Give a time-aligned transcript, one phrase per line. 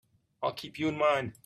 [0.41, 1.33] I'll keep you in mind.